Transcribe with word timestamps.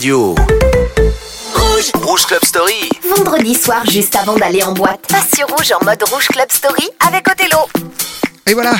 radio. 0.00 0.34
Rouge. 1.54 1.90
Rouge 2.02 2.24
Club 2.24 2.42
Story. 2.42 2.88
Vendredi 3.14 3.54
soir, 3.54 3.84
juste 3.84 4.16
avant 4.16 4.34
d'aller 4.34 4.62
en 4.62 4.72
boîte, 4.72 5.06
passe 5.06 5.32
sur 5.36 5.46
Rouge 5.46 5.72
en 5.78 5.84
mode 5.84 6.02
Rouge 6.10 6.26
Club 6.28 6.50
Story 6.50 6.88
avec 7.06 7.28
Othello. 7.28 7.58
Et 8.46 8.54
voilà, 8.54 8.72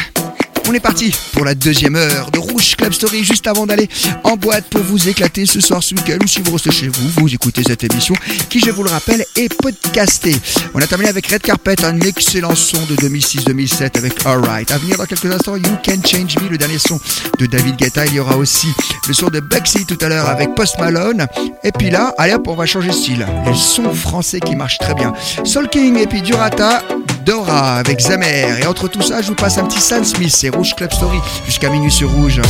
on 0.70 0.72
est 0.72 0.78
parti 0.78 1.12
pour 1.32 1.44
la 1.44 1.56
deuxième 1.56 1.96
heure 1.96 2.30
de 2.30 2.38
Rouge 2.38 2.76
Club 2.76 2.92
Story 2.92 3.24
juste 3.24 3.48
avant 3.48 3.66
d'aller 3.66 3.88
en 4.22 4.36
boîte 4.36 4.66
pour 4.66 4.82
vous 4.82 5.08
éclater 5.08 5.44
ce 5.44 5.60
soir 5.60 5.82
ce 5.82 5.96
week-end 5.96 6.18
ou 6.22 6.28
si 6.28 6.40
vous 6.42 6.52
restez 6.52 6.70
chez 6.70 6.86
vous, 6.86 7.08
vous 7.16 7.34
écoutez 7.34 7.64
cette 7.66 7.82
émission 7.82 8.14
qui, 8.48 8.60
je 8.60 8.70
vous 8.70 8.84
le 8.84 8.90
rappelle, 8.90 9.24
est 9.36 9.52
podcastée. 9.52 10.36
On 10.72 10.78
a 10.78 10.86
terminé 10.86 11.10
avec 11.10 11.26
Red 11.26 11.42
Carpet, 11.42 11.84
un 11.84 11.98
excellent 12.00 12.54
son 12.54 12.78
de 12.86 12.94
2006-2007 12.94 13.98
avec 13.98 14.24
Alright. 14.24 14.70
À 14.70 14.78
venir 14.78 14.96
dans 14.96 15.06
quelques 15.06 15.24
instants, 15.24 15.56
You 15.56 15.76
Can 15.84 16.02
Change 16.06 16.36
Me, 16.40 16.48
le 16.48 16.56
dernier 16.56 16.78
son 16.78 17.00
de 17.40 17.46
David 17.46 17.74
Guetta. 17.74 18.06
Il 18.06 18.14
y 18.14 18.20
aura 18.20 18.36
aussi 18.36 18.68
le 19.08 19.14
son 19.14 19.26
de 19.26 19.40
Bugsy 19.40 19.86
tout 19.86 19.98
à 20.02 20.08
l'heure 20.08 20.28
avec 20.28 20.54
Post 20.54 20.78
Malone. 20.78 21.26
Et 21.64 21.72
puis 21.72 21.90
là, 21.90 22.14
allez 22.16 22.34
hop, 22.34 22.46
on 22.46 22.54
va 22.54 22.66
changer 22.66 22.88
de 22.90 22.94
style. 22.94 23.26
Les 23.44 23.56
sons 23.56 23.92
français 23.92 24.38
qui 24.38 24.54
marchent 24.54 24.78
très 24.78 24.94
bien. 24.94 25.12
Soul 25.42 25.68
King 25.68 25.96
et 25.98 26.06
puis 26.06 26.22
Durata, 26.22 26.84
Dora 27.24 27.76
avec 27.76 28.00
Zamer. 28.00 28.60
Et 28.62 28.66
entre 28.66 28.88
tout 28.88 29.02
ça, 29.02 29.22
je 29.22 29.28
vous 29.28 29.34
passe 29.34 29.58
un 29.58 29.64
petit 29.64 29.80
Sam 29.80 30.04
Smith. 30.04 30.34
C'est 30.34 30.48
Rouge 30.48 30.74
Club 30.74 30.92
Story 30.92 31.18
jusqu'à 31.46 31.68
minuit 31.68 31.92
sur 31.92 32.10
Rouge. 32.10 32.40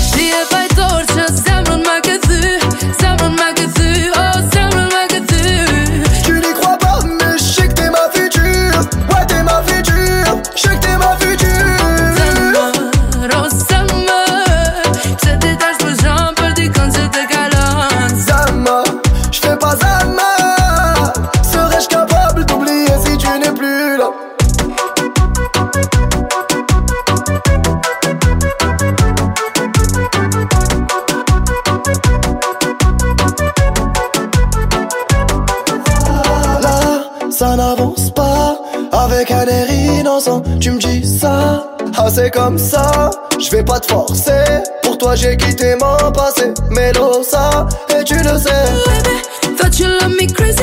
Avec 39.20 39.32
un 39.32 39.46
air 39.48 39.70
innocent, 39.70 40.42
tu 40.60 40.70
me 40.70 40.78
dis 40.78 41.06
ça. 41.06 41.66
Ah, 41.98 42.08
c'est 42.10 42.30
comme 42.30 42.56
ça, 42.56 43.10
je 43.38 43.50
vais 43.50 43.62
pas 43.62 43.78
te 43.78 43.88
forcer. 43.88 44.44
Pour 44.82 44.96
toi, 44.96 45.14
j'ai 45.14 45.36
quitté 45.36 45.74
mon 45.74 46.10
passé. 46.10 46.54
Mélosa, 46.70 47.68
et 47.90 48.02
tu 48.02 48.14
le 48.14 48.38
sais. 48.38 49.58
Thought 49.58 49.78
you 49.78 49.88
love 49.88 50.16
me 50.18 50.26
crazy, 50.26 50.62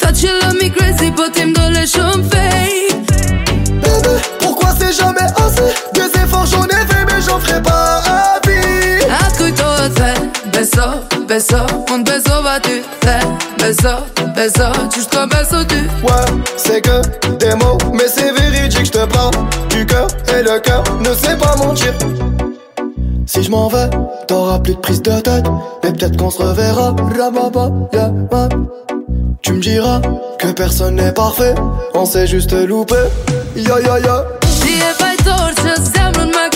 thought 0.00 0.22
you 0.22 0.30
love 0.40 0.54
me 0.54 0.70
crazy, 0.70 1.10
but 1.10 1.36
him 1.36 1.52
don't 1.52 1.74
let 1.74 1.94
you 1.94 2.24
fade. 2.30 2.96
Bébé, 3.82 4.16
pourquoi 4.38 4.70
c'est 4.78 4.94
jamais 4.94 5.28
assez? 5.36 5.74
Des 5.92 6.18
efforts 6.18 6.46
j'en 6.46 6.64
ai 6.64 6.86
fait 6.86 7.04
mais 7.04 7.20
j'en 7.20 7.38
ferai 7.38 7.60
pas 7.60 8.00
à 8.06 8.40
vie 8.48 9.04
Escucho 9.28 9.68
bez 11.28 11.52
o, 11.52 11.66
on 11.92 11.98
bez 11.98 12.22
ova 12.26 12.58
ty 12.60 12.82
Te 13.00 13.16
bez 13.60 13.84
o, 13.84 13.96
bez 14.34 14.52
o, 14.60 14.88
tu 14.92 15.00
j'te 15.00 15.28
baisse 15.28 15.52
au 15.52 15.64
tu 15.64 15.76
Ouais, 16.02 16.42
c'est 16.56 16.80
que 16.80 17.02
des 17.36 17.54
mots, 17.54 17.76
mais 17.92 18.08
c'est 18.08 18.32
véridique 18.32 18.86
J'te 18.86 19.06
parle 19.06 19.34
du 19.68 19.84
cœur 19.84 20.08
et 20.34 20.42
le 20.42 20.58
cœur 20.60 20.82
ne 21.00 21.14
sait 21.14 21.36
pas 21.36 21.54
mentir 21.56 21.94
si 23.26 23.42
je 23.42 23.50
m'en 23.50 23.68
vais, 23.68 23.90
t'auras 24.26 24.58
plus 24.58 24.74
de 24.74 24.80
prise 24.80 25.02
de 25.02 25.20
tête. 25.20 25.44
Mais 25.84 25.92
peut-être 25.92 26.16
qu'on 26.16 26.30
se 26.30 26.38
reverra. 26.38 26.96
Tu 29.42 29.52
me 29.52 29.60
diras 29.60 30.00
que 30.38 30.46
personne 30.52 30.94
n'est 30.94 31.12
parfait. 31.12 31.54
On 31.92 32.06
s'est 32.06 32.26
juste 32.26 32.54
loupé. 32.54 32.96
Ya 33.54 33.78
ya 33.80 33.98
ya. 33.98 34.24
Ti 34.62 34.80
e 34.80 34.92
fajtor 34.96 35.52
që 35.60 35.76
zemrën 35.92 36.32
ma 36.32 36.48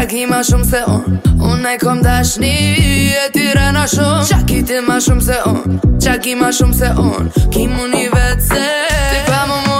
Qa 0.00 0.06
ki 0.08 0.22
ma 0.30 0.38
shumë 0.40 0.64
se 0.64 0.78
unë 0.88 1.18
Unë 1.44 1.72
e 1.74 1.78
kom 1.82 1.98
dashni 2.00 2.52
E 3.20 3.26
ti 3.34 3.42
rena 3.52 3.82
shumë. 3.84 4.22
Qa 4.30 4.38
ki 4.48 4.62
ti 4.70 4.78
ma 4.86 4.96
shumë 4.96 5.26
se 5.26 5.36
unë 5.50 5.76
Qa 6.00 6.14
ki 6.24 6.32
ma 6.40 6.48
shumë 6.56 6.78
se 6.78 6.94
unë 7.04 7.44
Ki 7.52 7.66
mu 7.68 7.84
një 7.92 8.06
vetë 8.14 8.46
se 8.48 8.62
Ti 8.88 9.20
pa 9.28 9.42
mu 9.50 9.60
mu 9.66 9.79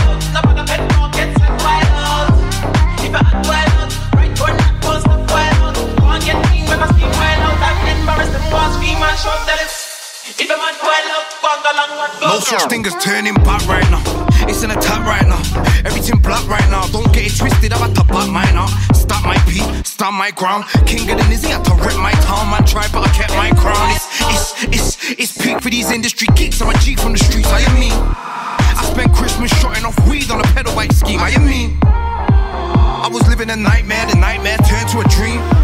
No 12.21 12.39
such 12.39 12.63
thing 12.69 12.85
as 12.85 12.95
turning 13.03 13.33
back 13.35 13.65
right 13.67 13.89
now. 13.89 14.03
It's 14.47 14.63
an 14.63 14.71
attack 14.71 15.05
right 15.07 15.25
now. 15.25 15.41
Everything 15.85 16.19
black 16.19 16.45
right 16.47 16.69
now. 16.69 16.85
Don't 16.87 17.11
get 17.13 17.31
it 17.31 17.37
twisted. 17.37 17.71
I'm 17.71 17.81
at 17.83 17.95
to 17.95 18.03
back 18.03 18.29
mine 18.29 18.55
out. 18.55 18.69
Stop 18.93 19.23
my 19.25 19.39
beat, 19.45 19.63
stand 19.85 20.15
my 20.15 20.31
ground. 20.31 20.65
King 20.85 21.09
of 21.11 21.17
the 21.17 21.23
Nizzy 21.31 21.47
had 21.47 21.63
to 21.65 21.73
rip 21.79 21.95
my 21.97 22.11
town. 22.27 22.51
Man 22.51 22.65
tried, 22.65 22.91
but 22.91 23.07
I 23.07 23.11
kept 23.15 23.31
my 23.35 23.51
crown. 23.55 23.91
It's 23.95 24.07
it's 24.19 24.63
it's 24.75 25.11
it's 25.19 25.37
peak 25.37 25.61
for 25.61 25.69
these 25.69 25.89
industry 25.89 26.27
geeks. 26.35 26.61
I'm 26.61 26.69
a 26.69 26.77
G 26.79 26.95
from 26.95 27.13
the 27.13 27.19
streets. 27.19 27.47
I 27.47 27.61
am 27.61 27.79
mean. 27.79 27.95
I 27.95 28.83
spent 28.91 29.13
Christmas 29.13 29.51
shotting 29.59 29.85
off 29.85 29.95
weed 30.09 30.29
on 30.29 30.39
a 30.39 30.47
pedal 30.51 30.75
bike 30.75 30.91
scheme. 30.91 31.19
I 31.19 31.29
am 31.31 31.45
mean. 31.45 31.79
I 31.83 33.09
was 33.11 33.27
living 33.27 33.49
a 33.49 33.55
nightmare. 33.55 34.05
The 34.07 34.15
nightmare 34.15 34.57
turned 34.67 34.89
to 34.89 34.99
a 34.99 35.07
dream. 35.07 35.60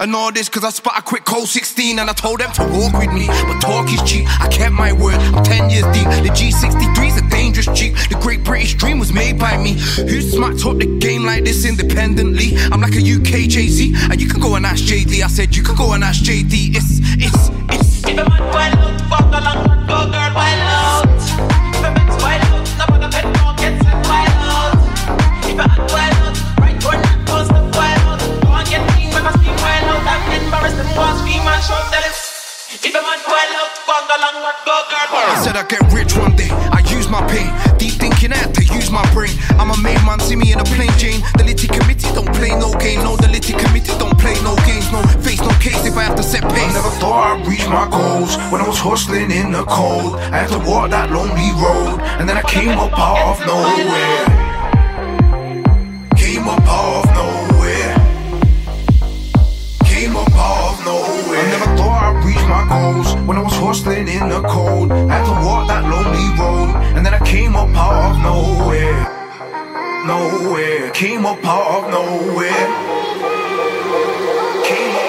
And 0.00 0.14
all 0.14 0.32
this 0.32 0.48
cause 0.48 0.64
I 0.64 0.70
spot 0.70 0.98
a 0.98 1.02
quick 1.02 1.24
cold 1.24 1.48
16 1.48 1.98
and 1.98 2.08
I 2.08 2.12
told 2.12 2.40
them 2.40 2.52
to 2.52 2.62
walk 2.62 2.92
with 2.98 3.12
me. 3.12 3.26
But 3.26 3.60
talk 3.60 3.92
is 3.92 4.02
cheap, 4.02 4.26
I 4.40 4.48
kept 4.48 4.72
my 4.72 4.92
word, 4.92 5.16
I'm 5.16 5.44
10 5.44 5.70
years 5.70 5.84
deep. 5.94 6.08
The 6.08 6.30
G63's 6.30 7.20
a 7.22 7.28
dangerous 7.30 7.66
Jeep. 7.78 7.94
The 8.08 8.18
great 8.20 8.44
British 8.44 8.74
dream 8.74 8.98
was 8.98 9.12
made 9.12 9.38
by 9.38 9.56
me. 9.56 9.72
Who 9.72 10.20
smacked 10.20 10.64
up 10.66 10.78
the 10.78 10.98
game 10.98 11.24
like 11.24 11.44
this 11.44 11.64
independently? 11.64 12.56
I'm 12.72 12.80
like 12.80 12.94
a 12.94 13.02
UK 13.02 13.48
Jay 13.48 13.68
Z, 13.68 13.94
and 14.10 14.20
you 14.20 14.28
can 14.28 14.40
go 14.40 14.54
and 14.56 14.66
ask 14.66 14.84
JD. 14.84 15.22
I 15.22 15.28
said, 15.28 15.56
you 15.56 15.62
can 15.62 15.76
go 15.76 15.92
and 15.92 16.04
ask 16.04 16.22
JD. 16.22 16.76
It's, 16.76 17.00
it's, 17.16 17.50
it's. 17.70 18.08
If 18.08 18.18
a 18.18 18.28
man 18.52 18.98
fuck 19.08 19.30
go 19.88 20.10
girl 20.10 20.67
I 35.26 35.42
said 35.42 35.56
I'd 35.56 35.68
get 35.68 35.82
rich 35.92 36.16
one 36.16 36.36
day. 36.36 36.50
I 36.50 36.80
use 36.86 37.08
my 37.08 37.26
pain. 37.26 37.50
Deep 37.78 37.94
thinking 37.98 38.32
I 38.32 38.36
had 38.36 38.54
to 38.54 38.64
use 38.64 38.90
my 38.90 39.02
brain. 39.12 39.34
I'm 39.58 39.70
a 39.70 39.76
made 39.82 39.98
man, 40.06 40.20
see 40.20 40.36
me 40.36 40.52
in 40.52 40.60
a 40.60 40.64
plain 40.64 40.90
Jane. 40.98 41.20
The 41.36 41.44
Litty 41.44 41.68
committee 41.68 42.06
don't 42.14 42.32
play 42.34 42.50
no 42.50 42.72
game. 42.78 43.02
No, 43.02 43.16
the 43.16 43.28
Litty 43.28 43.54
committee 43.54 43.96
don't 43.98 44.18
play 44.18 44.34
no 44.46 44.54
games. 44.62 44.86
No 44.92 45.02
face, 45.24 45.40
no 45.40 45.50
case 45.58 45.84
if 45.84 45.96
I 45.96 46.04
have 46.04 46.16
to 46.16 46.22
set 46.22 46.42
pace. 46.42 46.70
I 46.70 46.72
never 46.78 46.92
thought 47.02 47.40
I'd 47.40 47.46
reach 47.46 47.66
my 47.68 47.88
goals 47.90 48.36
when 48.52 48.60
I 48.60 48.66
was 48.68 48.78
hustling 48.78 49.30
in 49.30 49.52
the 49.52 49.64
cold. 49.64 50.16
I 50.32 50.46
had 50.46 50.50
to 50.54 50.58
walk 50.58 50.90
that 50.90 51.10
lonely 51.10 51.50
road, 51.58 51.98
and 52.20 52.28
then 52.28 52.36
I 52.36 52.42
came 52.42 52.78
up 52.78 52.94
out 52.98 53.34
of 53.34 53.46
nowhere. 53.46 54.26
Came 56.14 56.46
up 56.46 56.62
out 56.62 57.02
of 57.02 57.10
nowhere. 57.18 57.94
Came 59.84 60.16
up 60.16 60.32
out 60.36 60.67
nowhere. 60.88 61.44
I 61.44 61.50
never 61.54 61.70
thought 61.78 62.00
I'd 62.06 62.24
reach 62.24 62.44
my 62.56 62.62
goals 62.72 63.08
when 63.26 63.36
I 63.36 63.42
was 63.42 63.56
hustling 63.64 64.08
in 64.08 64.28
the 64.34 64.40
cold. 64.54 64.90
I 64.92 65.14
had 65.16 65.24
to 65.30 65.36
walk 65.46 65.68
that 65.68 65.84
lonely 65.92 66.28
road, 66.40 66.70
and 66.96 67.04
then 67.04 67.14
I 67.14 67.20
came 67.32 67.54
up 67.56 67.68
out 67.76 67.96
of 68.08 68.14
nowhere. 68.28 69.00
Nowhere. 70.12 70.90
Came 70.92 71.26
up 71.26 71.44
out 71.44 71.68
of 71.78 71.90
nowhere. 71.96 72.66
Came 74.68 74.94
up 74.96 75.08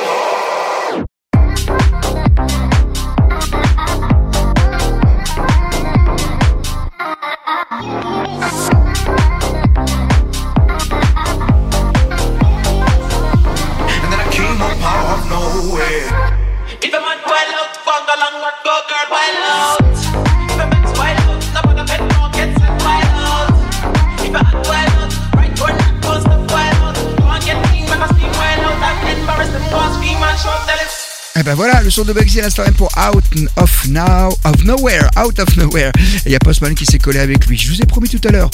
ben 31.50 31.56
voilà, 31.56 31.82
le 31.82 31.90
son 31.90 32.04
de 32.04 32.14
Bugsy 32.14 32.40
à 32.40 32.44
l'instant 32.44 32.62
pour 32.78 32.92
Out 32.96 33.24
of 33.56 33.88
Now, 33.88 34.30
of 34.44 34.64
Nowhere, 34.66 35.10
Out 35.18 35.40
of 35.40 35.58
Nowhere. 35.58 35.92
Et 35.98 36.28
il 36.28 36.32
y 36.32 36.36
a 36.36 36.40
Postman 36.40 36.76
qui 36.76 36.86
s'est 36.86 37.00
collé 37.00 37.18
avec 37.18 37.48
lui. 37.48 37.58
Je 37.58 37.72
vous 37.72 37.82
ai 37.82 37.88
promis 37.88 38.08
tout 38.08 38.22
à 38.28 38.32
l'heure. 38.32 38.52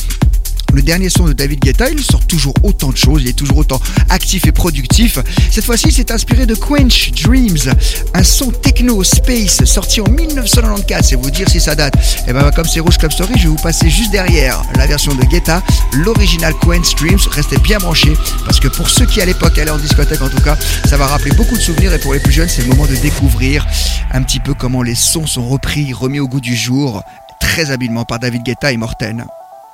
Le 0.74 0.82
dernier 0.82 1.10
son 1.10 1.26
de 1.26 1.34
David 1.34 1.60
Guetta, 1.60 1.90
il 1.90 2.02
sort 2.02 2.26
toujours 2.28 2.54
autant 2.64 2.90
de 2.90 2.98
choses, 2.98 3.22
il 3.22 3.30
est 3.30 3.34
toujours 3.34 3.58
autant 3.58 3.80
actif 4.10 4.46
et 4.46 4.52
productif. 4.52 5.20
Cette 5.52 5.64
fois-ci, 5.64 5.86
il 5.88 5.94
s'est 5.94 6.12
inspiré 6.12 6.46
de 6.46 6.56
Quench 6.56 7.12
Dreams, 7.24 7.74
un 8.14 8.24
son 8.24 8.52
techno 8.52 9.04
space 9.04 9.64
sorti 9.66 10.02
en 10.02 10.10
1994. 10.10 11.06
C'est 11.06 11.16
vous 11.16 11.32
dire 11.32 11.50
si 11.50 11.60
ça 11.62 11.76
date. 11.76 11.96
Et 12.28 12.34
ben 12.34 12.52
comme 12.52 12.66
c'est 12.66 12.80
Rouge 12.80 12.98
Club 12.98 13.12
Story, 13.12 13.34
je 13.38 13.44
vais 13.44 13.50
vous 13.50 13.56
passer 13.56 13.90
juste 13.90 14.12
derrière 14.12 14.62
la 14.76 14.88
version 14.88 15.14
de 15.16 15.24
Guetta, 15.24 15.64
l'original 15.94 16.54
Quench 16.56 16.96
Dreams. 16.96 17.20
Restez 17.32 17.58
bien 17.58 17.78
branchés 17.78 18.14
parce 18.46 18.60
que 18.60 18.68
pour 18.68 18.90
ceux 18.90 19.06
qui 19.06 19.22
à 19.22 19.26
l'époque 19.26 19.58
allaient 19.58 19.72
en 19.72 19.78
discothèque 19.78 20.22
en 20.22 20.30
tout 20.30 20.42
cas, 20.42 20.58
ça 20.86 20.98
va 20.98 21.08
rappeler 21.08 21.32
beaucoup 21.32 21.56
de 21.56 21.62
souvenirs 21.62 21.94
et 21.94 22.00
pour 22.00 22.14
les 22.14 22.20
plus 22.20 22.34
jeunes, 22.34 22.50
c'est 22.50 22.64
le 22.64 22.68
moment 22.68 22.86
de 22.86 22.96
découvrir 22.96 23.66
un 24.12 24.24
petit 24.24 24.40
peu 24.40 24.54
comment 24.54 24.82
les 24.82 24.96
sons 24.96 25.28
sont 25.28 25.48
repris, 25.48 25.94
remis 25.94 26.20
au 26.20 26.28
goût 26.28 26.42
du 26.42 26.56
jour, 26.56 27.04
très 27.40 27.72
habilement 27.72 28.06
par 28.06 28.20
David 28.20 28.44
Guetta 28.44 28.72
et 28.72 28.78
Morten. 28.78 29.26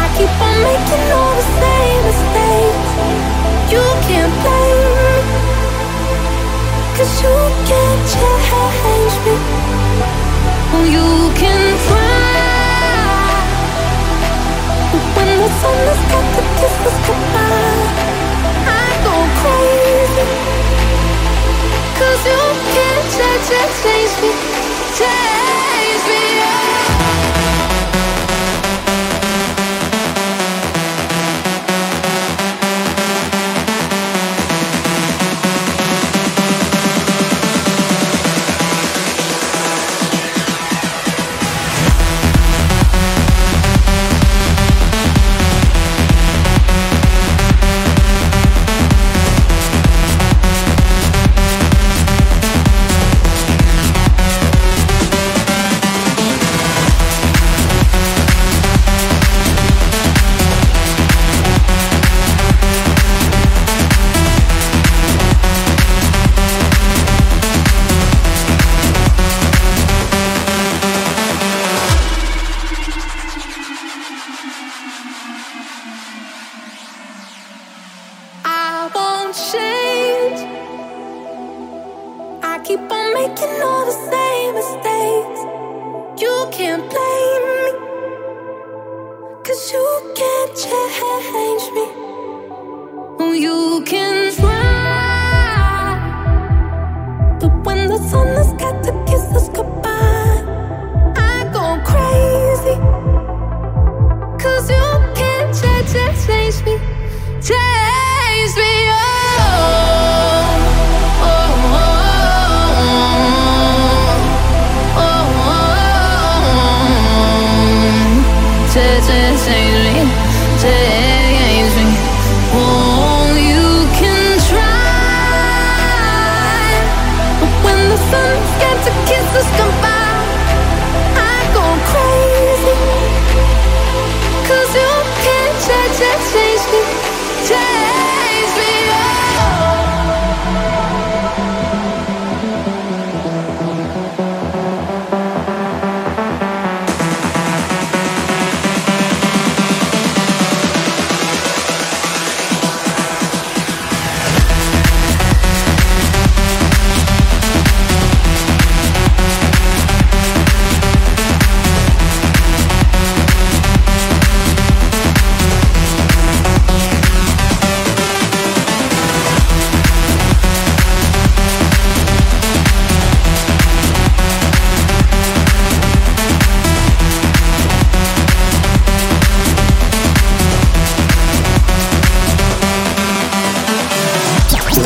I 0.00 0.04
keep 0.16 0.34
on 0.46 0.56
making 0.68 1.04
all 1.16 1.34
the 1.40 1.46
same 1.60 2.00
mistakes. 2.08 2.90
You 3.72 3.84
can't 4.06 4.34
blame 4.42 4.84
you 7.24 7.36
can't 7.68 8.02
change 8.12 9.14
me. 9.24 9.34
You 10.94 11.08
can 11.34 11.78
when 15.16 15.28
the 15.40 15.50
sun 15.60 15.76
goodbye, 17.06 17.84
I 18.66 18.86
go 19.04 19.16
you 22.30 22.42
can't 22.74 23.06
change, 23.14 23.44
change 23.82 24.14
me. 24.22 24.30
Change. 24.98 25.43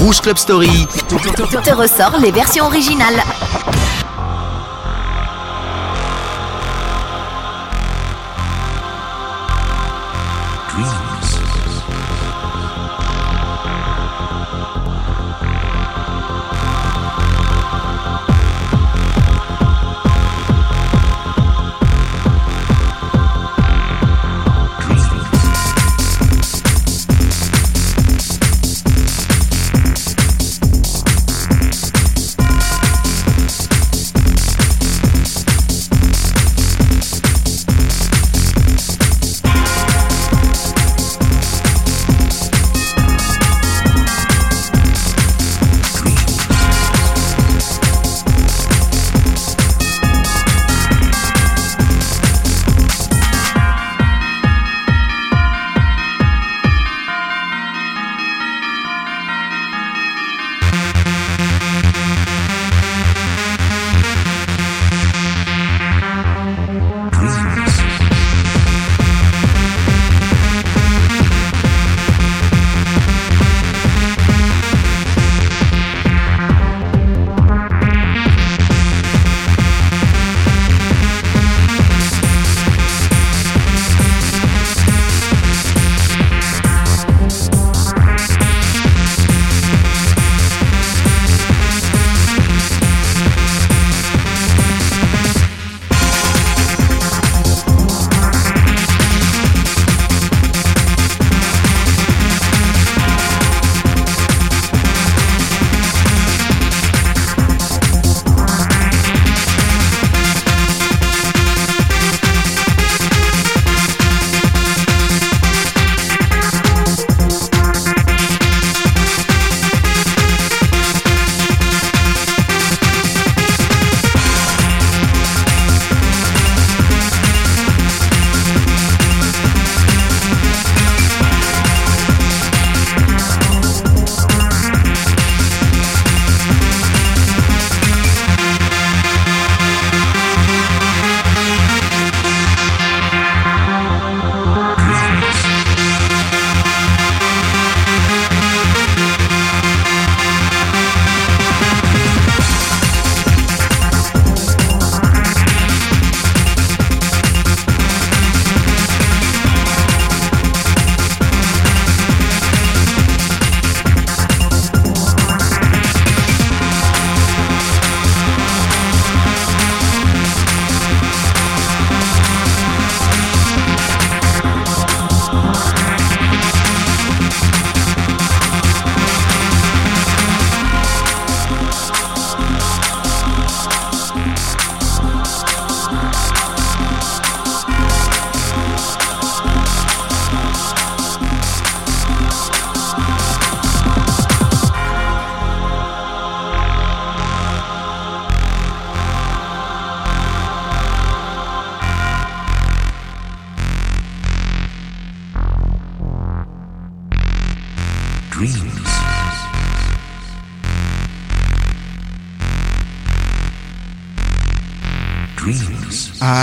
Rouge 0.08 0.22
Club 0.22 0.38
Story 0.38 0.88
te 1.62 1.70
ressort 1.74 2.16
les 2.16 2.30
versions 2.30 2.66
originales. 2.66 3.20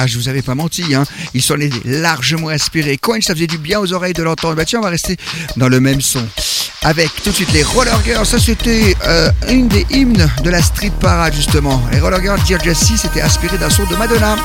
Ah, 0.06 0.08
je 0.08 0.20
vous 0.20 0.30
avais 0.30 0.44
pas 0.44 0.54
menti, 0.54 0.94
hein. 0.94 1.04
Ils 1.34 1.42
sont 1.42 1.58
largement 1.84 2.50
inspirés. 2.50 2.96
Coin, 2.96 3.22
ça 3.22 3.34
faisait 3.34 3.48
du 3.48 3.58
bien 3.58 3.80
aux 3.80 3.92
oreilles 3.92 4.14
de 4.14 4.22
l'entendre. 4.22 4.54
Bah 4.54 4.64
tiens, 4.64 4.78
on 4.78 4.84
va 4.84 4.90
rester 4.90 5.18
dans 5.58 5.68
le 5.68 5.80
même 5.80 6.00
son. 6.00 6.24
Avec 6.84 7.10
tout 7.24 7.32
de 7.32 7.36
suite 7.36 7.52
les 7.54 7.64
Roller 7.64 8.00
Girls, 8.06 8.28
ça 8.28 8.38
c'était 8.38 8.96
euh, 9.04 9.32
une 9.50 9.68
des 9.68 9.84
hymnes 9.90 10.30
de 10.44 10.50
la 10.52 10.62
Street 10.62 10.92
Parade 11.02 11.34
justement. 11.34 11.82
Les 11.92 12.00
Roller 12.00 12.22
Girls, 12.22 12.40
Dear 12.46 12.64
Jessie, 12.64 13.00
c'était 13.00 13.22
inspiré 13.22 13.58
d'un 13.58 13.72
son 13.72 13.86
de 13.86 13.96
Madonna. 13.96 14.36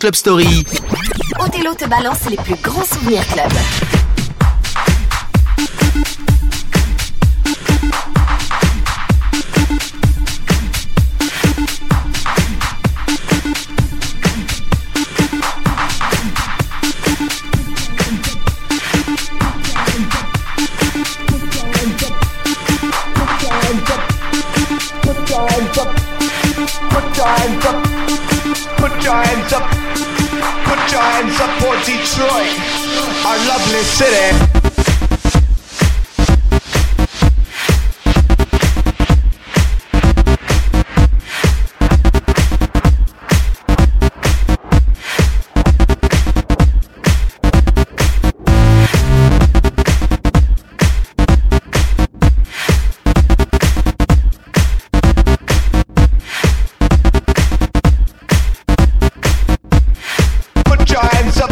Club 0.00 0.14
Story. 0.14 0.64
Othello 1.40 1.74
te 1.74 1.84
balance 1.86 2.30
les 2.30 2.36
plus 2.36 2.56
grands 2.62 2.86
souvenirs 2.86 3.26
club. 3.26 3.89
City. 34.00 34.50
hands 61.22 61.40
up 61.40 61.49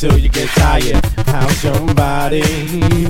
until 0.00 0.16
you 0.18 0.28
get 0.28 0.48
tired. 0.50 1.04
House 1.26 1.64
your 1.64 1.94
body. 1.94 2.40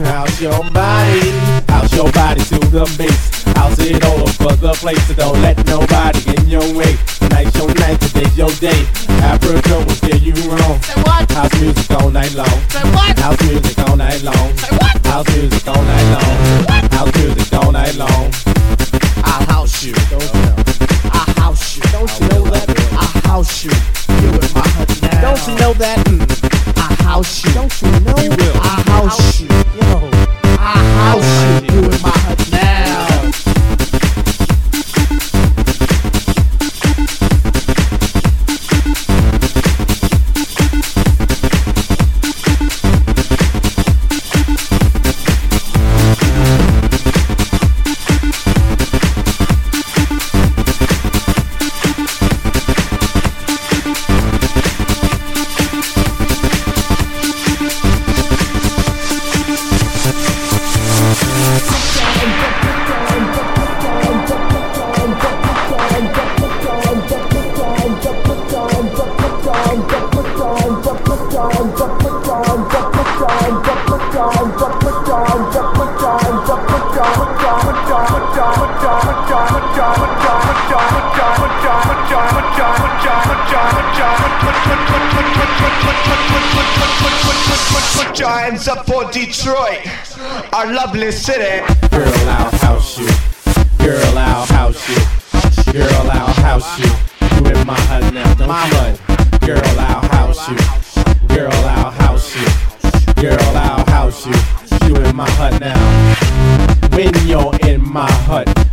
House 0.04 0.40
your 0.40 0.70
body. 0.70 1.30
House 1.68 1.92
your 1.94 2.10
body 2.12 2.40
to 2.44 2.58
the 2.70 2.94
base. 2.96 3.44
House 3.56 3.78
it 3.80 4.02
all 4.04 4.22
over 4.22 4.56
the 4.56 4.72
place. 4.72 5.06
So 5.06 5.14
don't 5.14 5.42
let 5.42 5.58
nobody 5.66 6.20
in 6.36 6.48
your 6.48 6.64
way. 6.74 6.96
Tonight's 7.18 7.54
your 7.58 7.74
night. 7.74 8.00
Today's 8.00 8.38
your 8.38 8.50
day. 8.52 8.86
Africa 9.20 9.78
will 9.78 9.90
steer 9.90 10.16
you 10.16 10.32
wrong. 10.48 10.80
House 11.28 11.60
music 11.60 11.90
all 11.90 12.10
night 12.10 12.32
long. 12.34 12.57
Put 87.98 88.18
your 88.18 88.28
hands 88.30 88.66
up 88.66 88.84
for 88.84 89.08
Detroit, 89.12 89.86
our 90.52 90.72
lovely 90.72 91.12
city. 91.12 91.64
Girl, 91.88 92.12
I'll 92.28 92.50
house 92.58 92.98
you. 92.98 93.06
Girl, 93.78 94.18
I'll 94.18 94.44
house 94.46 94.88
you. 94.88 95.72
Girl, 95.72 96.10
I'll 96.10 96.34
house 96.42 96.80
you. 96.80 96.90
You 97.36 97.46
in 97.54 97.64
my 97.64 97.78
hut 97.78 98.12
now. 98.12 98.34
Don't 98.34 98.48
my 98.48 98.66
hut. 98.66 99.40
Girl, 99.42 99.62
I'll 99.78 100.08
house 100.08 100.48
you. 100.48 100.56
Girl, 101.28 101.52
I'll 101.52 101.92
house 101.92 102.34
you. 102.34 103.22
Girl, 103.22 103.56
I'll 103.56 103.86
house 103.86 104.26
you. 104.26 104.34
You 104.88 104.96
in 104.96 105.14
my 105.14 105.30
hut 105.30 105.60
now. 105.60 105.78
When 106.96 107.14
you're 107.24 107.54
in 107.68 107.88
my 107.88 108.10
hut, 108.10 108.67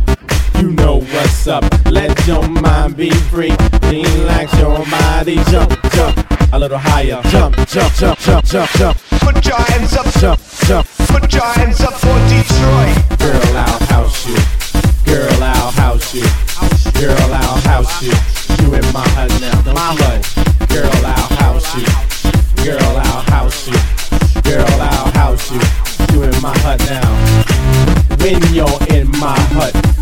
you 0.60 0.72
know 0.72 1.00
what's 1.00 1.46
up. 1.46 1.64
Let 1.90 2.26
your 2.26 2.46
mind 2.48 2.96
be 2.96 3.10
free. 3.30 3.54
Relax 3.82 4.52
your 4.58 4.78
body. 4.86 5.36
Jump, 5.50 5.70
jump. 5.92 6.16
A 6.52 6.58
little 6.58 6.78
higher. 6.78 7.20
Jump, 7.24 7.56
jump, 7.68 7.92
jump, 7.94 8.18
jump, 8.18 8.44
jump, 8.44 8.70
jump. 8.72 8.98
Put 9.20 9.44
your 9.44 9.56
hands 9.56 9.92
up, 9.94 10.06
Jump, 10.20 10.40
jump. 10.66 10.86
put 11.08 11.32
your 11.32 11.44
hands 11.44 11.80
up 11.80 11.94
for 11.94 12.16
Detroit. 12.30 13.18
Girl, 13.18 13.56
I'll 13.56 13.78
house 13.86 14.26
you. 14.26 14.36
Girl, 15.04 15.42
I'll 15.42 15.70
house 15.72 16.14
you. 16.14 16.22
Girl, 17.00 17.34
I'll 17.34 17.60
house 17.60 18.02
you. 18.02 18.12
You 18.62 18.74
in 18.74 18.92
my 18.92 19.06
hut 19.16 19.30
now. 19.40 19.60
Don't 19.62 19.76
hut. 19.78 20.68
Girl, 20.68 20.90
I'll 21.04 21.36
house 21.42 21.74
you. 21.76 22.64
Girl, 22.64 22.96
I'll 22.96 23.22
house 23.30 23.68
you. 23.68 23.76
Girl, 24.42 24.66
I'll 24.80 25.12
house 25.12 25.50
you. 25.50 25.60
You 26.12 26.22
in 26.24 26.42
my 26.42 26.56
hut 26.58 26.80
now. 26.88 27.56
When 28.22 28.42
you're 28.54 28.82
in 28.96 29.10
my 29.20 29.38
hut, 29.54 29.95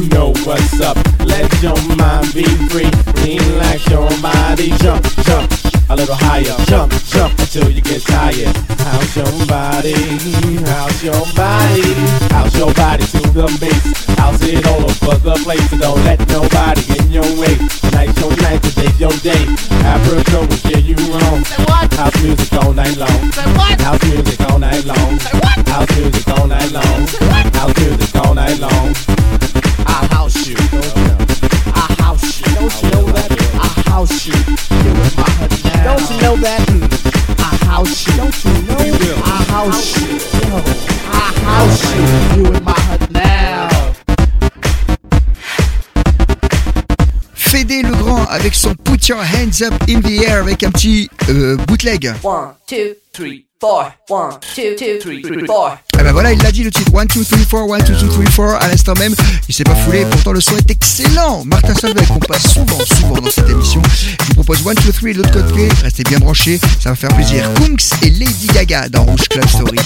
you 0.00 0.08
know 0.08 0.32
what's 0.44 0.80
up. 0.80 0.96
Let 1.24 1.50
your 1.62 1.76
mind 1.96 2.32
be 2.32 2.44
free. 2.68 2.90
Relax 3.20 3.86
your 3.88 4.08
body. 4.22 4.70
Jump, 4.78 5.04
jump. 5.24 5.50
A 5.90 5.96
little 5.96 6.14
higher. 6.14 6.56
Jump, 6.66 6.92
jump 7.04 7.38
until 7.38 7.68
you 7.70 7.82
get 7.82 8.02
tired. 8.02 8.56
House 8.80 9.16
your 9.16 9.46
body. 9.46 9.94
House 10.64 11.02
your 11.02 11.24
body. 11.36 11.92
House 12.32 12.56
your 12.56 12.72
body 12.74 13.04
to 13.04 13.20
the 13.36 13.46
base. 13.60 14.06
House 14.16 14.42
it 14.42 14.66
all 14.66 14.84
over 14.84 15.18
the 15.20 15.34
place. 15.44 15.68
So 15.70 15.76
don't 15.78 16.02
let 16.04 16.20
nobody 16.28 16.82
in 16.98 17.10
your 17.10 17.30
way. 17.36 17.56
Tonight's 17.84 18.20
your 18.20 18.34
night. 18.40 18.62
Today's 18.62 19.00
your 19.00 19.16
day. 19.20 19.44
Africa 19.84 20.40
will 20.40 20.60
steer 20.62 20.78
you 20.78 20.96
wrong. 21.12 21.44
House 21.98 22.22
music 22.22 22.52
all 22.54 22.72
night 22.72 22.96
long. 22.96 23.20
House 23.84 24.02
music 24.04 24.40
all 24.48 24.58
night 24.58 24.84
long. 24.84 25.18
House 25.68 25.90
music 25.96 26.28
all 26.28 26.46
night 26.46 26.72
long. 26.72 27.06
House 27.52 27.76
music 27.78 28.16
all 28.16 28.34
night 28.34 28.58
long. 28.60 29.49
I 29.86 30.08
house 30.12 30.46
you. 30.46 30.56
I 31.74 31.94
house 31.98 32.40
you. 32.40 32.54
Don't 32.54 32.82
you 32.82 32.90
know 32.90 33.04
that? 33.12 33.30
I 33.54 33.90
house 33.90 34.26
you. 34.26 34.34
You 34.34 34.92
my 35.16 35.30
now. 35.64 35.84
Don't 35.84 36.10
you 36.10 36.16
know 36.22 36.36
that? 36.36 36.62
I 37.38 37.40
house 37.66 38.06
you. 38.06 38.16
Don't 38.16 38.44
you 38.44 38.52
know? 38.62 38.78
I 39.24 39.42
house 39.52 40.00
you. 40.00 40.18
I 41.12 41.32
house 41.44 41.82
you. 41.94 42.44
You 42.44 42.60
my 42.60 42.69
Le 47.70 47.94
Grand 47.94 48.26
avec 48.26 48.56
son 48.56 48.74
Put 48.74 49.06
Your 49.08 49.20
Hands 49.20 49.62
Up 49.62 49.72
in 49.88 50.00
the 50.00 50.22
Air 50.26 50.40
avec 50.40 50.64
un 50.64 50.72
petit 50.72 51.08
euh, 51.28 51.56
bootleg. 51.68 52.12
One, 52.24 52.48
two, 52.66 52.96
three, 53.12 53.46
four. 53.60 53.92
One, 54.10 54.32
two, 54.40 54.74
two, 54.76 54.98
three, 54.98 55.22
four. 55.46 55.78
Et 55.96 56.02
ben 56.02 56.10
voilà, 56.10 56.32
il 56.32 56.42
l'a 56.42 56.50
dit 56.50 56.64
le 56.64 56.72
titre 56.72 56.90
1, 56.92 57.04
2, 57.04 57.24
3, 57.46 57.78
4, 57.78 57.90
1, 57.90 57.92
2, 57.92 58.08
3, 58.08 58.24
4 58.24 58.64
à 58.64 58.68
l'instant 58.68 58.94
même. 58.94 59.14
Il 59.48 59.54
s'est 59.54 59.62
pas 59.62 59.76
foulé, 59.76 60.04
pourtant 60.10 60.32
le 60.32 60.40
son 60.40 60.56
est 60.56 60.68
excellent. 60.68 61.44
Martin 61.44 61.74
Solveig 61.74 62.06
qu'on 62.06 62.18
passe 62.18 62.52
souvent, 62.52 62.84
souvent 62.84 63.20
dans 63.20 63.30
cette 63.30 63.48
émission. 63.48 63.80
Je 63.92 64.26
vous 64.26 64.42
propose 64.42 64.66
1, 64.66 64.74
2, 64.74 64.92
3 64.92 65.12
de 65.12 65.16
l'autre 65.18 65.32
côté. 65.32 65.68
Restez 65.84 66.02
bien 66.02 66.18
branchés, 66.18 66.58
ça 66.80 66.90
va 66.90 66.96
faire 66.96 67.14
plaisir. 67.14 67.48
Kungs 67.54 67.76
et 68.02 68.10
Lady 68.10 68.48
Gaga 68.52 68.88
dans 68.88 69.04
Rouge 69.04 69.28
Club 69.28 69.46
Story. 69.46 69.78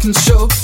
can 0.00 0.14
show 0.14 0.59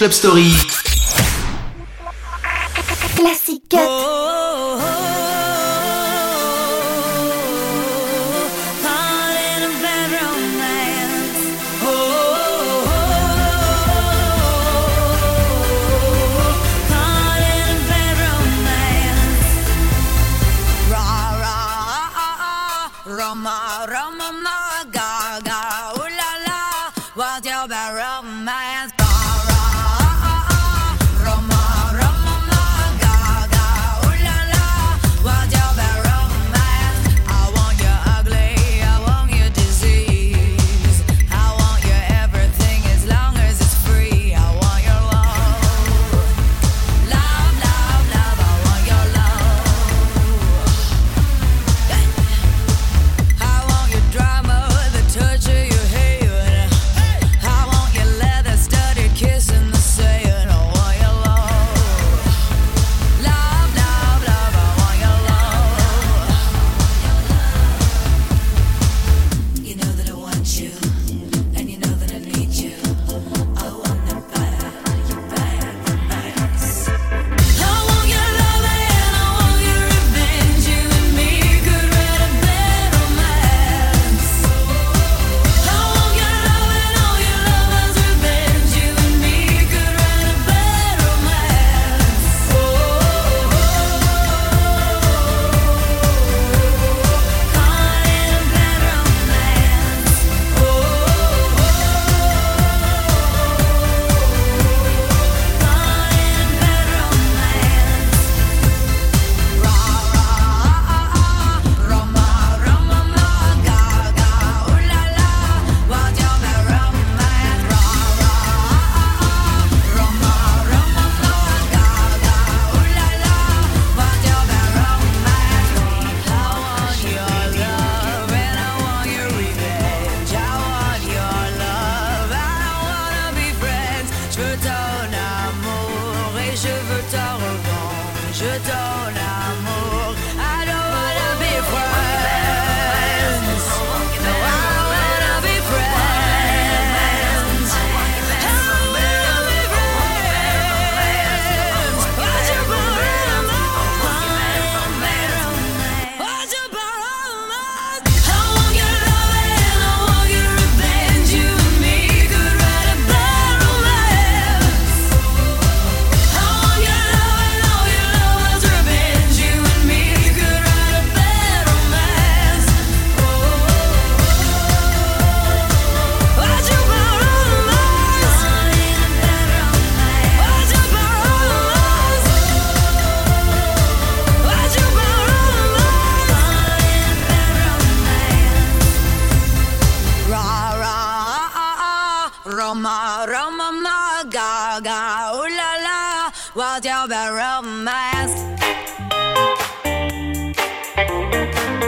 Club 0.00 0.14
Story. 0.14 0.79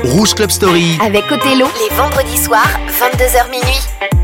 Rouge 0.04 0.34
Club 0.34 0.50
Story. 0.50 0.98
Avec 1.00 1.30
Othello, 1.30 1.66
les 1.78 1.94
vendredis 1.96 2.36
soirs, 2.36 2.78
22h 2.88 3.50
minuit. 3.50 4.21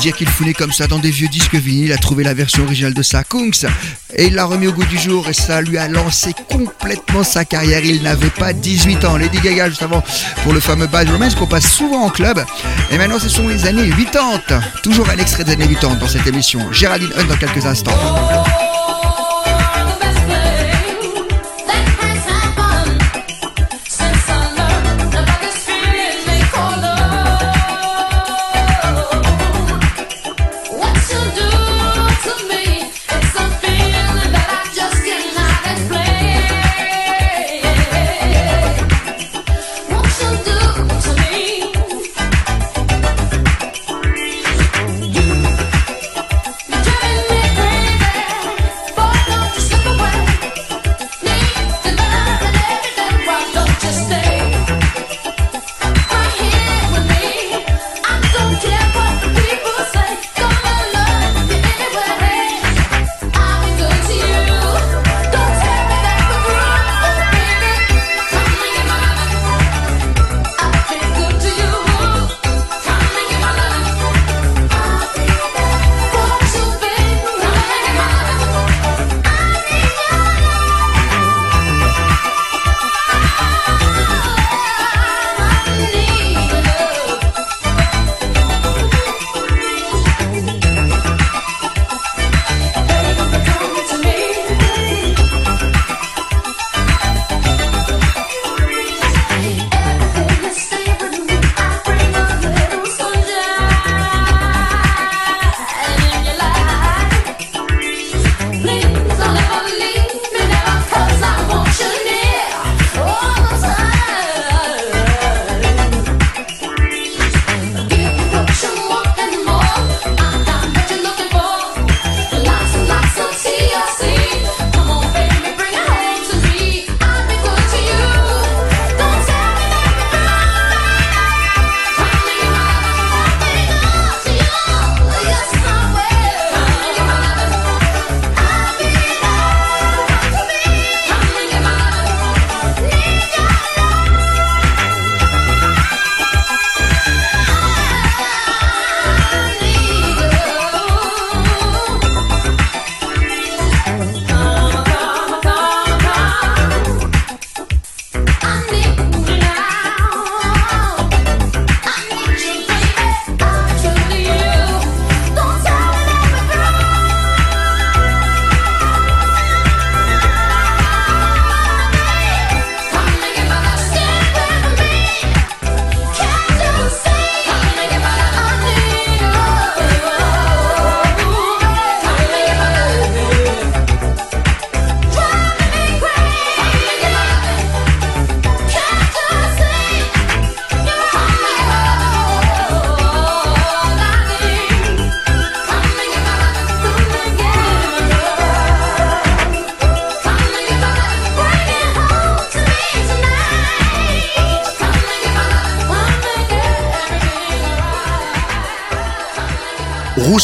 Dire 0.00 0.16
qu'il 0.16 0.28
foulait 0.28 0.54
comme 0.54 0.72
ça 0.72 0.86
dans 0.86 0.98
des 0.98 1.10
vieux 1.10 1.28
disques 1.28 1.54
vinyles, 1.54 1.92
a 1.92 1.98
trouvé 1.98 2.24
la 2.24 2.32
version 2.32 2.64
originale 2.64 2.94
de 2.94 3.02
ça, 3.02 3.22
Kungs, 3.22 3.66
et 4.16 4.26
il 4.26 4.34
l'a 4.34 4.46
remis 4.46 4.66
au 4.66 4.72
goût 4.72 4.84
du 4.84 4.98
jour, 4.98 5.28
et 5.28 5.34
ça 5.34 5.60
lui 5.60 5.76
a 5.76 5.88
lancé 5.88 6.34
complètement 6.50 7.22
sa 7.22 7.44
carrière. 7.44 7.84
Il 7.84 8.02
n'avait 8.02 8.30
pas 8.30 8.52
18 8.54 9.04
ans. 9.04 9.16
Lady 9.18 9.38
Gaga, 9.40 9.68
juste 9.68 9.82
avant, 9.82 10.02
pour 10.42 10.54
le 10.54 10.60
fameux 10.60 10.86
Bad 10.86 11.10
Romance 11.10 11.34
qu'on 11.34 11.46
passe 11.46 11.70
souvent 11.70 12.04
en 12.04 12.10
club. 12.10 12.42
Et 12.90 12.98
maintenant, 12.98 13.18
ce 13.18 13.28
sont 13.28 13.46
les 13.46 13.66
années 13.66 13.90
80. 13.90 14.60
Toujours 14.82 15.08
un 15.10 15.18
extrait 15.18 15.44
des 15.44 15.52
années 15.52 15.68
80 15.68 15.96
dans 15.96 16.08
cette 16.08 16.26
émission. 16.26 16.72
Géraldine 16.72 17.10
Hunt 17.16 17.24
dans 17.24 17.36
quelques 17.36 17.66
instants. 17.66 17.92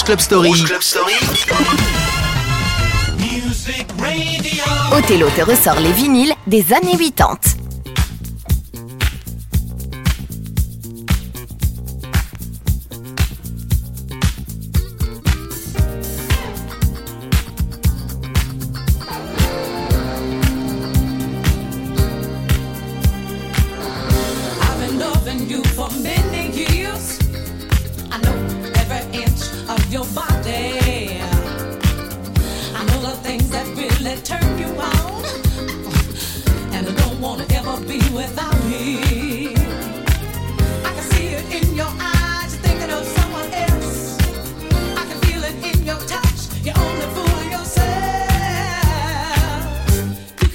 Club 0.05 0.21
Story. 0.21 0.49
Rouge 0.49 0.75
Othello 4.93 5.29
te 5.37 5.43
ressort 5.43 5.81
les 5.81 5.93
vinyles 5.93 6.35
des 6.47 6.73
années 6.73 6.97
80. 6.97 7.56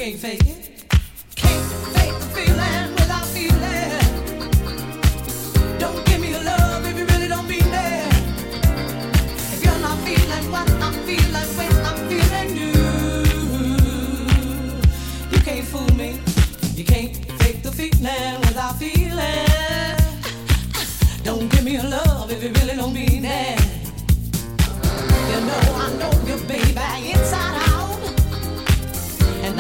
can't 0.02 0.20
fake 0.20 0.48
it. 0.48 0.84
Can't 1.36 1.66
fake 1.94 2.18
the 2.18 2.26
feeling 2.34 2.92
without 2.96 3.28
feeling. 3.36 4.02
Don't 5.78 6.04
give 6.08 6.20
me 6.20 6.32
your 6.32 6.44
love 6.44 6.84
if 6.88 6.98
you 6.98 7.06
really 7.06 7.28
don't 7.28 7.48
mean 7.48 7.62
it. 7.62 8.14
If 9.54 9.64
you're 9.64 9.78
not 9.78 10.00
feeling 10.00 10.52
what 10.52 10.68
I'm 10.86 10.94
feeling 11.06 11.50
when 11.60 11.72
I'm 11.86 12.00
feeling 12.10 12.50
you, 12.62 12.74
you 15.30 15.40
can't 15.44 15.68
fool 15.68 15.94
me. 15.96 16.20
You 16.76 16.84
can't 16.84 17.16
fake 17.40 17.62
the 17.62 17.72
feeling 17.72 18.40
without 18.40 18.80
feeling. 18.80 19.98
Don't 21.24 21.48
give 21.52 21.64
me 21.64 21.74
your 21.74 21.84
love 21.84 22.32
if 22.32 22.42
you 22.42 22.50
really 22.54 22.76
don't 22.76 22.92
mean 22.92 23.24
it. 23.24 23.62
You 25.30 25.40
know 25.48 25.62
I 25.86 25.94
know 26.00 26.12
you, 26.26 26.38
baby, 26.48 27.12
inside. 27.12 27.61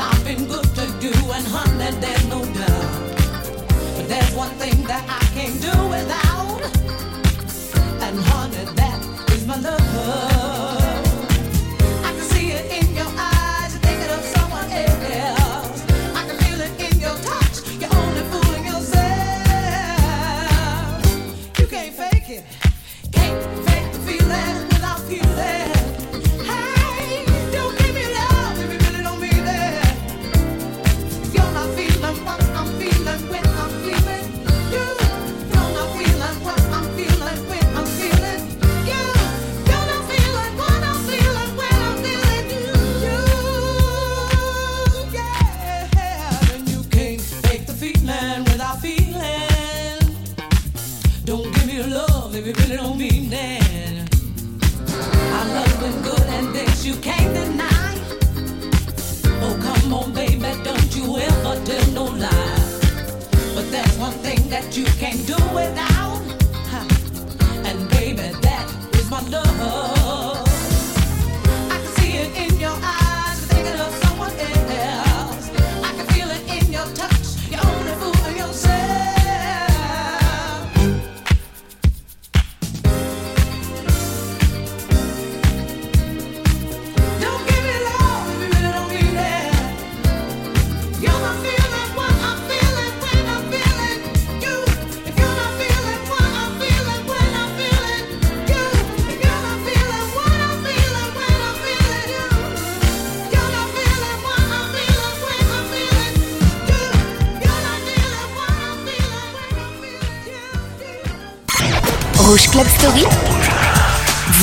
I've 0.01 0.23
been 0.25 0.47
good 0.47 0.65
to 0.77 0.85
you, 0.99 1.13
and 1.31 1.45
honey, 1.47 1.91
there's 2.01 2.25
no 2.27 2.43
doubt. 2.43 3.17
But 3.95 4.07
there's 4.07 4.33
one 4.33 4.49
thing 4.61 4.83
that 4.87 5.03
I 5.07 5.23
can't 5.35 5.61
do 5.61 5.73
without, 5.95 6.61
and 8.05 8.19
honey, 8.29 8.65
that 8.79 9.31
is 9.31 9.45
my 9.45 9.57
love. 9.59 10.70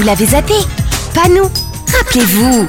l'avez 0.08 0.24
zappé. 0.24 0.54
Pas 1.14 1.28
nous. 1.28 1.50
Rappelez-vous. 1.94 2.66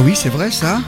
Ah 0.00 0.02
oui, 0.02 0.14
c'est 0.16 0.30
vrai 0.30 0.50
ça 0.50 0.80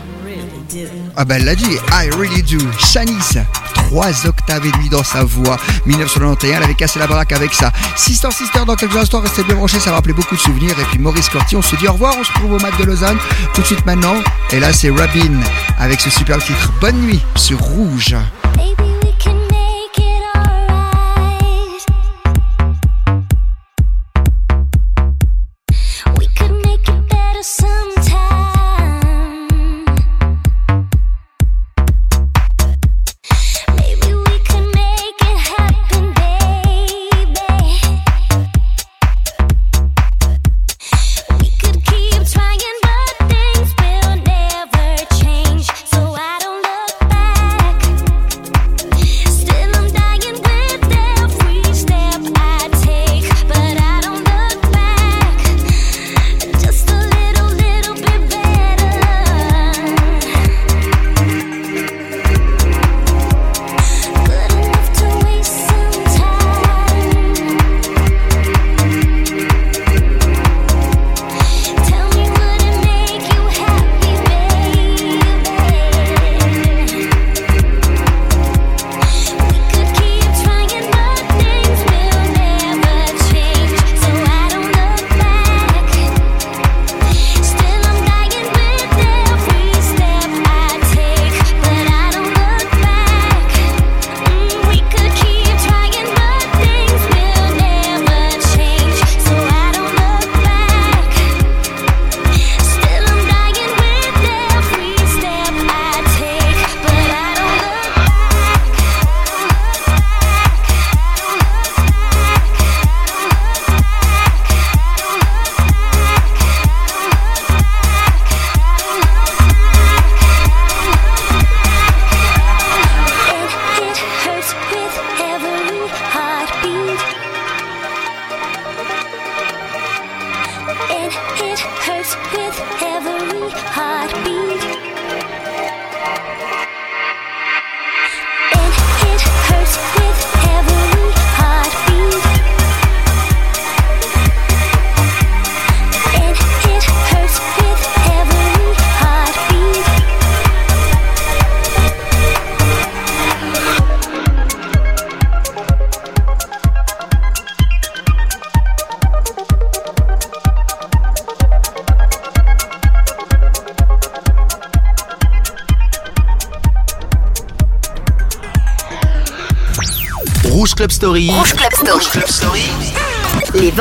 Ah 1.19 1.27
bah 1.27 1.35
elle 1.37 1.45
l'a 1.45 1.55
dit, 1.55 1.77
I 1.93 2.09
really 2.17 2.43
do. 2.43 2.57
Shanice, 2.79 3.37
3 3.75 4.27
octaves 4.27 4.65
et 4.65 4.71
demi 4.71 4.89
dans 4.89 5.05
sa 5.05 5.23
voix. 5.23 5.59
1991, 5.85 6.51
elle 6.51 6.63
avait 6.63 6.73
cassé 6.73 6.99
la 6.99 7.07
baraque 7.07 7.33
avec 7.33 7.53
ça. 7.53 7.71
Sister 7.95 8.31
Sister 8.31 8.61
dans 8.67 8.75
quelques 8.75 8.97
instants, 8.97 9.21
restez 9.21 9.45
bien 9.45 9.57
branchés, 9.57 9.81
ça 9.81 9.91
va 9.91 9.97
rappeler 9.97 10.15
beaucoup 10.15 10.35
de 10.35 10.41
souvenirs. 10.41 10.81
Et 10.81 10.85
puis 10.85 10.99
Maurice 10.99 11.29
Corti, 11.29 11.57
on 11.57 11.63
se 11.63 11.77
dit 11.77 11.87
au 11.89 11.93
revoir, 11.93 12.15
on 12.19 12.25
se 12.25 12.33
retrouve 12.33 12.53
au 12.55 12.59
mat 12.59 12.71
de 12.79 12.85
Lausanne 12.85 13.19
tout 13.53 13.61
de 13.61 13.67
suite 13.67 13.85
maintenant. 13.85 14.15
Et 14.51 14.61
là 14.61 14.73
c'est 14.73 14.89
Robin 14.89 15.41
avec 15.79 16.01
ce 16.01 16.09
superbe 16.09 16.43
titre 16.43 16.73
Bonne 16.81 17.03
nuit 17.03 17.21
sur 17.37 17.59
Rouge. 17.59 18.17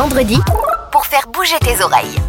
Les 0.01 0.07
vendredis, 0.07 0.41
pour 0.91 1.05
faire 1.05 1.27
bouger 1.27 1.59
tes 1.59 1.83
oreilles. 1.83 2.20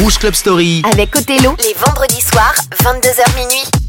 Rouge 0.00 0.18
Club 0.18 0.34
Story. 0.34 0.82
Avec 0.92 1.16
Othello, 1.16 1.56
les 1.58 1.74
vendredis 1.74 2.20
soirs, 2.20 2.54
22h 2.84 3.34
minuit. 3.36 3.87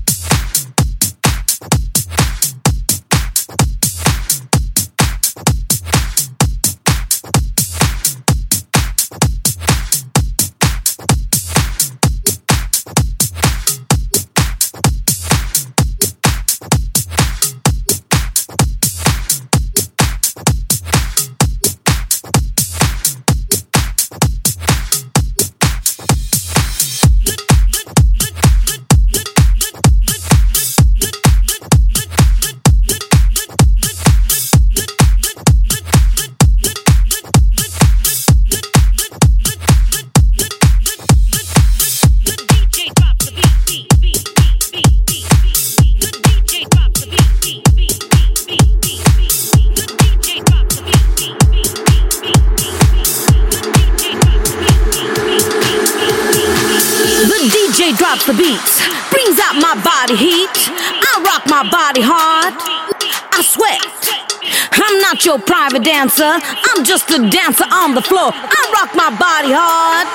answer. 66.00 66.24
I'm 66.24 66.84
just 66.86 67.10
a 67.12 67.20
dancer 67.30 67.66
on 67.66 67.93
the 67.93 68.02
floor. 68.02 68.32
I 68.34 68.60
rock 68.72 68.95
my 68.95 69.12
body 69.20 69.52
hard. 69.52 70.08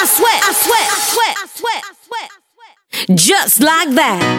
I 0.00 0.04
sweat, 0.08 0.40
I 0.42 0.52
sweat, 0.64 0.86
I 0.88 0.98
sweat, 1.12 1.34
I 1.36 1.46
sweat, 1.58 1.82
I 1.84 1.94
sweat, 2.06 2.28
I 2.32 3.06
sweat. 3.06 3.18
Just 3.18 3.60
like 3.60 3.90
that. 3.90 4.31